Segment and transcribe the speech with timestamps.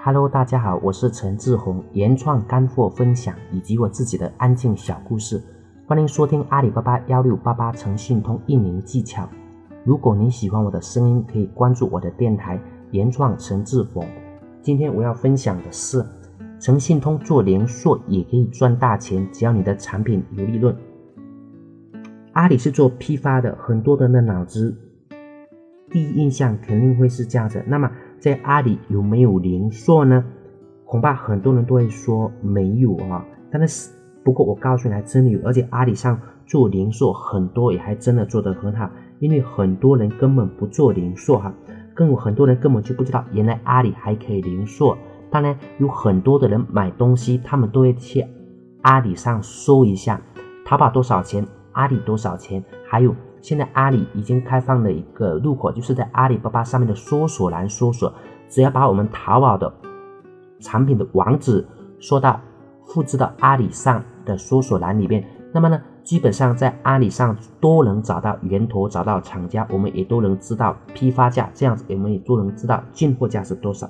[0.00, 5.42] Hello，大家好，我是陈志宏，原创干货分享以及我自己的安静小故事，
[5.86, 9.28] 欢迎收听阿里巴巴幺六八八诚信通运营技巧。
[9.84, 12.58] 如果您喜欢我的声音，可以关注我的电台
[12.92, 14.06] 原创陈志宏。
[14.62, 16.02] 今天我要分享的是，
[16.60, 20.74] 诚信通做零售也可以赚大钱，只要你的产品有利润。
[22.34, 24.74] 阿里是做批发的，很多人的脑子
[25.90, 27.64] 第一印象肯定会是这样子。
[27.66, 30.24] 那么在阿里有没有零售呢？
[30.84, 33.24] 恐怕很多人都会说没有啊。
[33.50, 33.90] 但是
[34.24, 38.90] 不过我告诉你，还真的有，而且阿里上做零售很多也还真的做得很好。
[39.20, 41.52] 因为很多人根本不做零售哈，
[41.94, 44.96] 更有很多人根本就不知道原来阿里还可以零售。
[45.30, 48.24] 当然有很多的人买东西，他们都会去
[48.82, 50.20] 阿里上搜一下
[50.64, 51.44] 淘宝多少钱。
[51.72, 52.64] 阿里多少钱？
[52.88, 53.14] 还有，
[53.48, 58.12] 现在阿里已经开放了一个入口，就是在阿里巴巴上面的搜索栏搜索，
[58.46, 59.72] 只要把我们淘宝的
[60.60, 61.66] 产品的网址
[61.98, 62.38] 说到
[62.84, 73.88] 复制到阿里上的搜索栏里面，那么呢，基本上在阿里上都能找到源头，找到厂家，我们也都能知道批发价，这样子我们也都能知道进货价是多少。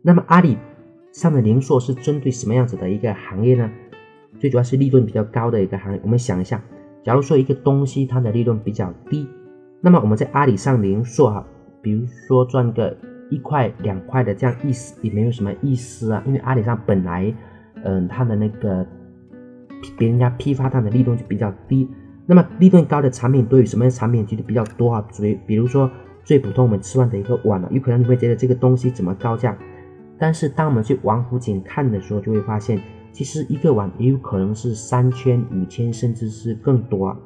[0.00, 0.56] 那么阿里
[1.12, 3.70] 上的零售是针对什么样子的一个行业呢？
[4.40, 6.00] 最主要是利润比较高的一个行业。
[6.02, 6.62] 我们想一下，
[7.04, 9.28] 假如说一个东西它的利润比较低，
[9.82, 11.46] 那么我们在阿里上零售哈，
[11.82, 12.96] 比如说赚个
[13.30, 17.32] 一块两块的这样意思也没有什么意思啊，因为阿里上本来
[17.84, 18.86] 嗯它的那个
[19.98, 21.86] 别人家批发它的利润就比较低。
[22.24, 25.06] 那么利润高的产品都有什么样产品其实比较多啊？
[25.12, 25.90] 所以比如说
[26.24, 29.54] 最普通我们吃饭的一个碗啊，有可能你会觉得这个东西怎么高价？
[30.18, 32.80] 但是当我们去王府井看的时候，就会发现。
[33.14, 37.16] 其实一个碗也有可能是三千、五千，甚至是更多啊，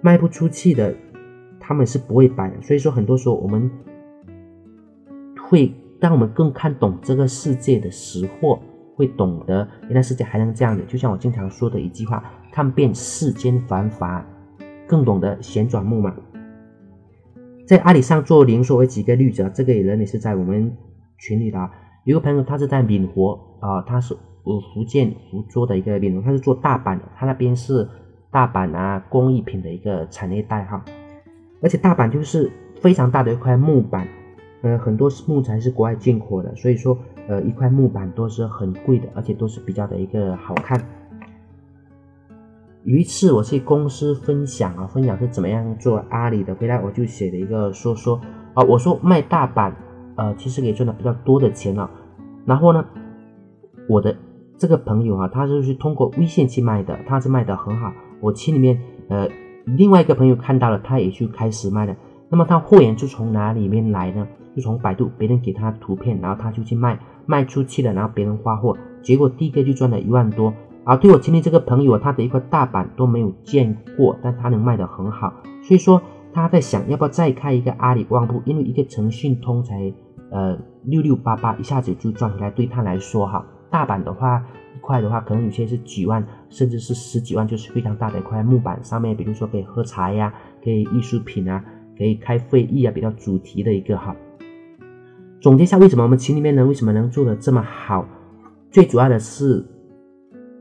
[0.00, 0.96] 卖不出去的，
[1.60, 2.58] 他们是不会摆的。
[2.62, 3.70] 所以说，很多时候我们
[5.46, 8.58] 会让我们更看懂这个世界的实货，
[8.96, 10.82] 会懂得原来世界还能这样的。
[10.86, 14.26] 就像我经常说的一句话：“看遍世间繁华，
[14.88, 16.16] 更懂得旋转木马。”
[17.68, 20.74] 在阿里上做零售，为几个例子啊，这个人也是在我们
[21.18, 21.70] 群里的啊，
[22.04, 24.16] 有个朋友他是在闽活啊，他是。
[24.42, 27.86] 我福建福州的一个品种，他是做大板的，他那边是
[28.30, 30.82] 大板啊工艺品的一个产业带哈，
[31.60, 32.50] 而且大板就是
[32.80, 34.08] 非常大的一块木板，
[34.62, 36.96] 呃，很多木材是国外进口的，所以说
[37.28, 40.80] 呃一块木板都是很贵的，而且都是比较的一个好看。
[42.84, 48.18] 有一次我去公司分享啊，分享是怎么样做阿里的，回来我就写了一个说说
[48.54, 49.76] 啊，我说卖大板
[50.16, 51.90] 呃其实可以赚到比较多的钱了，
[52.46, 52.82] 然后呢
[53.86, 54.16] 我的。
[54.60, 57.90] 这个朋友啊，他就是通过微信去卖的，他是卖的很好。
[58.20, 58.78] 我群里面，
[59.08, 59.26] 呃，
[59.64, 61.96] 另外一个朋友看到了，他也去开始卖了。
[62.28, 64.28] 那么他货源就从哪里面来呢？
[64.54, 70.52] 就从百度，别人给他图片，然后他就去卖，卖出去了，然后别人发货，结果第一个就赚了一万多。
[70.84, 75.32] 啊，对我群里这个朋友，他的一块大板都没有见过，但他能卖的很好，
[75.62, 76.02] 所以说
[76.34, 79.90] 他在想要不要再开一个阿里旺铺，因为一个诚信通才
[80.30, 83.42] 呃六六八八，一下子就赚回来，对他来说哈。
[83.70, 84.44] 大板的话，
[84.76, 91.64] 一块的话，可能有些是几万，甚至是十几万，就是非常大的一块木板，上面比如说可以喝茶呀，可以艺术品啊，
[91.96, 94.14] 可以开会议啊，比较主题的一个哈。
[95.40, 98.06] 总结一下，为什么我们群里面呢，为什么能做的这么好？
[98.70, 99.64] 最主要的是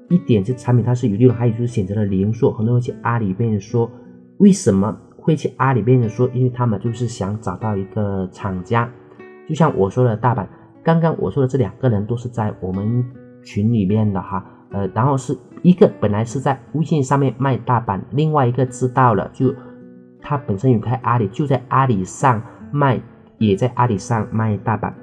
[0.09, 3.89] 一点是产品它是有利润，还有就是选择了零售，很多人去阿里边说，
[4.37, 6.29] 为什么会去阿里边说？
[6.33, 8.89] 因为他们就是想找到一个厂家，
[9.47, 10.47] 就像我说的大板。
[10.89, 13.05] 刚刚我说的这两个人都是在我们
[13.43, 19.53] 群里面的哈，呃，然后是一个本来是在微信上面卖大板，另外一个知道了，就
[20.19, 22.41] 他本身有开阿里，就在阿里上
[22.71, 22.99] 卖，
[23.37, 24.95] 也在阿里上卖大板。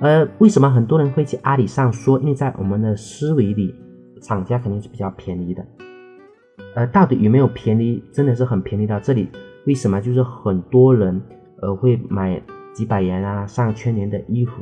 [0.00, 2.18] 呃，为什么很多人会去阿里上说？
[2.18, 3.72] 因为在我们的思维里，
[4.20, 5.64] 厂家肯定是比较便宜的。
[6.74, 8.02] 呃，到底有没有便宜？
[8.12, 9.30] 真的是很便宜到这里。
[9.68, 10.00] 为什么？
[10.00, 11.22] 就是很多人
[11.62, 12.42] 呃会买
[12.74, 14.54] 几百元啊、上千元的衣服。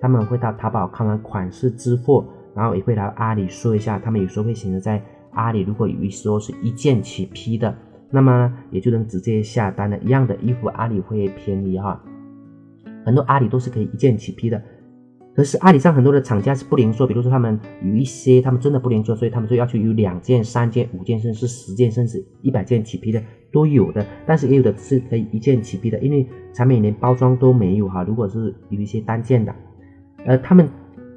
[0.00, 2.24] 他们会到淘宝看完款式支付，
[2.54, 3.98] 然后也会来阿里说一下。
[3.98, 5.02] 他们有时候会选择在
[5.32, 7.74] 阿里，如果有一说是一件起批的，
[8.10, 9.98] 那么也就能直接下单了。
[9.98, 12.00] 一样的衣服，阿里会便宜哈。
[13.04, 14.62] 很多阿里都是可以一件起批的，
[15.34, 23.20] 可是阿里上很多的厂家是不零售，比如说他们有一些他们真的不零售，所以他们就要求有两件、三件、五件，甚至十件，甚至一百件起批的
[23.52, 24.06] 都有的。
[24.26, 28.04] 但是也有的是可以一件起批的，因为产品连包装都没有哈。
[28.04, 29.54] 如果是有一些单件的。
[30.24, 30.68] 呃，他们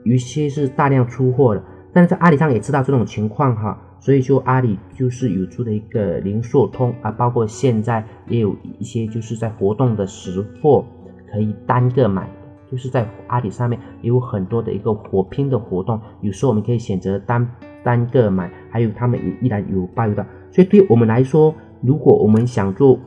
[0.04, 1.64] 有一些是大量出货的，
[1.94, 10.86] 但是在阿里上也知道这种情况哈，所以说阿里就是有出的一个零售通啊，包括现在也有一些就是在活动的时货
[11.32, 12.30] 可以单个买，
[12.70, 17.50] 就是在阿里上面也有很多的一个火拼的活动，有时候我们可以选择单
[17.84, 20.26] 单个买，还有他们也依然有包邮的。
[20.52, 23.00] 所以对我们来说，如果我们想做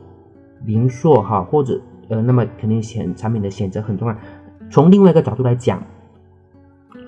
[0.65, 4.15] 零售哈，或者呃，那么肯定选产品的选择很重要。
[4.71, 5.83] 从另外一个角度来讲，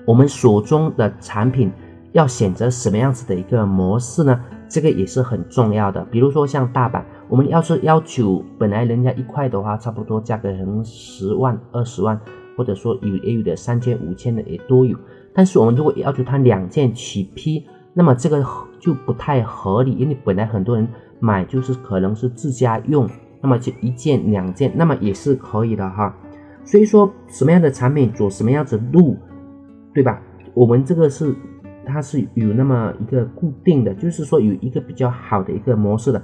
[0.06, 1.72] 我们手中的产品
[2.12, 4.40] 要选择什么样子的一个模式呢？
[4.68, 6.04] 这个也是很重要的。
[6.10, 12.20] 比如说像大阪，我们要是要求本来人家一块的话，差不多价格可能十万、二十万。
[12.56, 14.96] 或者说有也有的三千五千的也都有，
[15.34, 18.46] 但是我们如果要求他两件起批，那么这个
[18.78, 20.86] 就不太合理，因为本来很多人
[21.18, 23.10] 买就是可能是自家用，
[23.40, 26.14] 那么就一件两件，那么也是可以的哈。
[26.64, 29.16] 所以说什么样的产品走什么样子路，
[29.92, 30.20] 对吧？
[30.54, 31.34] 我们这个是
[31.84, 36.22] 它是有那么一个固定的，就是说有一个比较好的一个模式的。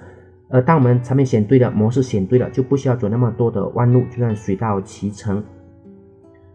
[0.49, 5.45] 呃，当我们产品选对了，模式选对了，就不需要走那么多的弯路，就算水到渠成。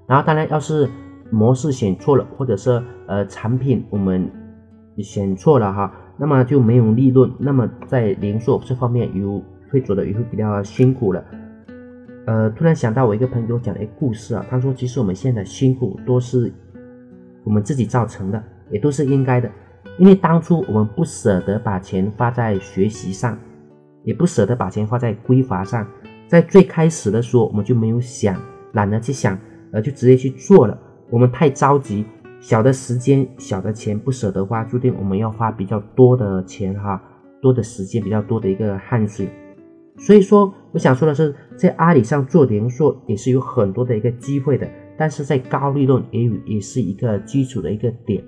[0.08, 0.90] 然后当然，要是
[1.32, 4.30] 模式选错了，或者是呃产品我们
[4.98, 9.42] 选错了哈，那么就没有利润，那么在零售这方面有
[9.72, 11.24] 会做的也会比较辛苦了。
[12.26, 16.52] 呃，突然想到我一个朋友讲的一个故事啊，他说其实我们现在辛苦都是
[17.44, 19.50] 我们自己造成的，也都是应该的，
[20.00, 23.38] 因为当初我们不舍得把钱花在学习上，
[24.04, 25.88] 也不舍得把钱花在规划上，
[26.28, 28.36] 在最开始的时候我们就没有想，
[28.74, 29.38] 懒得去想。
[29.72, 30.80] 呃，就直接去做了。
[31.10, 32.06] 我们太着急，
[32.40, 37.02] 小的时间、小的钱不舍得花，注定我们要花比较多的钱哈，
[37.42, 39.28] 多的时间，比较多的一个汗水。
[39.98, 48.24] 所以说，我想说的是，在阿里上做零售也是有很多的一个机会的，但是在高利润也有也是一个基础的一个点。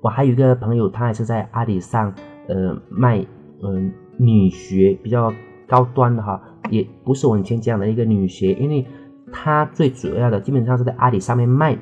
[0.00, 2.14] 我还有一个朋友，他还是在阿里上
[2.48, 3.24] 呃卖
[3.62, 5.32] 嗯女鞋，比较
[5.66, 6.40] 高端的哈，
[6.70, 8.86] 也不是我以前讲的一个女鞋，因为。
[9.32, 11.78] 他最主要的基本上是在阿里上面卖，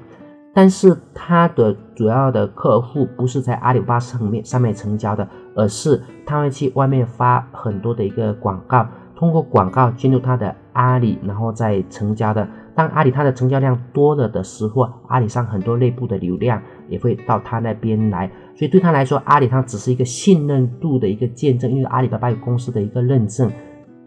[0.55, 12.49] 但是他的主要的客户不是在阿里巴巴上面上面成交的，而是他会去外面发很多的一个广告，通过广告进入他的阿里，然后再成交的。
[12.75, 23.51] 当阿里它的成交量多了的时候，阿里上很多内部的流量也会到他那边来，所以对他来说，阿里它只是一个信任度的一个见证，因为阿里巴巴有公司的一个认证，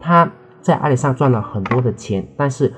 [0.00, 0.30] 他
[0.60, 2.72] 在阿里上赚了很多的钱，但是。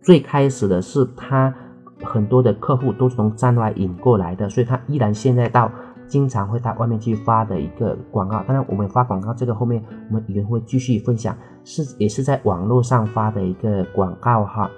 [0.00, 1.54] 最开始的是他
[2.02, 5.70] 很多的客户都是从站外引过来的，所以他依然现在到
[6.06, 8.42] 经常会到外面去发的一个广告。
[8.44, 14.70] 当然，我们发广告这个后面我们也会继续分享，是也是在网络上发的一个广告哈，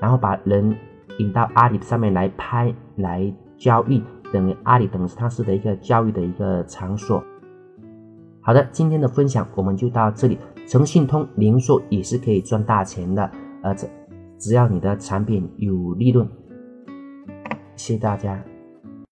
[0.00, 0.74] 然后把人
[1.18, 4.02] 引到阿里上面来拍来交易，
[4.32, 7.22] 等于阿里等于它是的一个交易的一个场所。
[8.40, 10.38] 好的，今天的分享我们就到这里。
[10.68, 13.30] 诚信通零售也是可以赚大钱的，
[13.62, 13.86] 呃这。
[14.38, 16.28] 只要你的产品有利润，
[17.76, 18.42] 谢谢大家。